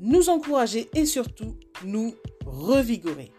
[0.00, 3.32] nous encourager et surtout nous revigorer.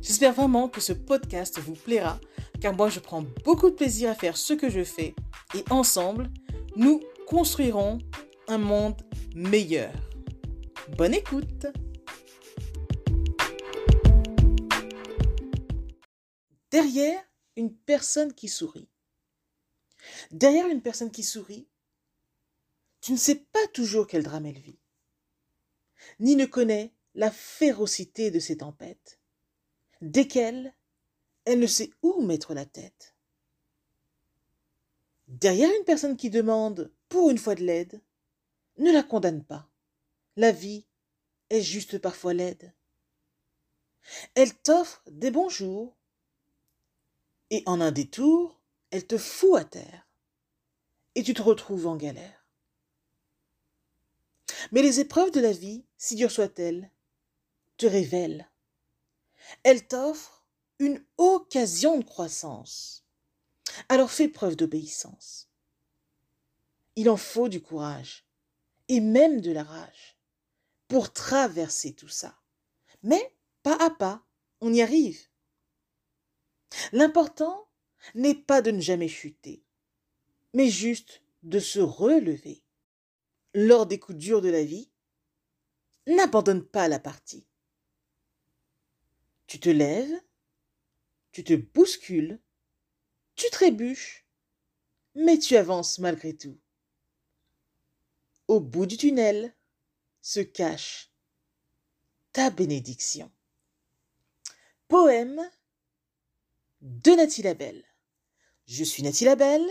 [0.00, 2.20] J'espère vraiment que ce podcast vous plaira,
[2.60, 5.14] car moi je prends beaucoup de plaisir à faire ce que je fais
[5.54, 6.30] et ensemble,
[6.76, 7.98] nous construirons
[8.48, 9.00] un monde
[9.34, 9.92] meilleur.
[10.96, 11.66] Bonne écoute
[16.70, 17.22] Derrière
[17.56, 18.88] une personne qui sourit.
[20.32, 21.68] Derrière une personne qui sourit,
[23.00, 24.80] tu ne sais pas toujours quel drame elle vit
[26.20, 29.18] ni ne connaît la férocité de ces tempêtes,
[30.00, 30.74] desquelles
[31.44, 33.14] elle ne sait où mettre la tête.
[35.28, 38.00] Derrière une personne qui demande pour une fois de l'aide,
[38.78, 39.68] ne la condamne pas.
[40.36, 40.86] La vie
[41.50, 42.72] est juste parfois laide.
[44.34, 45.96] Elle t'offre des bons jours,
[47.50, 48.60] et en un détour,
[48.90, 50.08] elle te fout à terre,
[51.14, 52.43] et tu te retrouves en galère.
[54.74, 56.90] Mais les épreuves de la vie, si dures soient-elles,
[57.76, 58.50] te révèlent.
[59.62, 60.44] Elles t'offrent
[60.80, 63.06] une occasion de croissance.
[63.88, 65.48] Alors fais preuve d'obéissance.
[66.96, 68.26] Il en faut du courage
[68.88, 70.18] et même de la rage
[70.88, 72.36] pour traverser tout ça.
[73.04, 73.32] Mais
[73.62, 74.26] pas à pas,
[74.60, 75.20] on y arrive.
[76.90, 77.68] L'important
[78.16, 79.62] n'est pas de ne jamais chuter,
[80.52, 82.63] mais juste de se relever
[83.54, 84.90] lors des coups durs de la vie,
[86.06, 87.46] n'abandonne pas la partie.
[89.46, 90.20] Tu te lèves,
[91.32, 92.40] tu te bouscules,
[93.36, 94.26] tu trébuches,
[95.14, 96.58] mais tu avances malgré tout.
[98.48, 99.54] Au bout du tunnel
[100.20, 101.10] se cache
[102.32, 103.30] ta bénédiction.
[104.88, 105.40] Poème
[106.80, 107.84] de Nathalie Labelle.
[108.66, 109.70] Je suis Nathalie Labelle,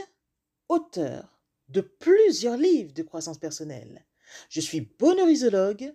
[0.69, 1.32] auteur
[1.73, 4.05] de plusieurs livres de croissance personnelle.
[4.49, 5.93] Je suis bonheurisologue,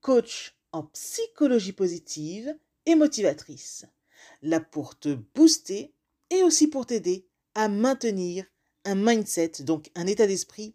[0.00, 2.54] coach en psychologie positive
[2.86, 3.86] et motivatrice.
[4.42, 5.94] Là pour te booster
[6.30, 8.44] et aussi pour t'aider à maintenir
[8.84, 10.74] un mindset, donc un état d'esprit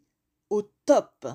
[0.49, 1.27] au top.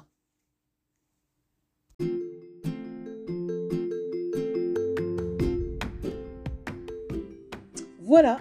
[7.98, 8.40] Voilà,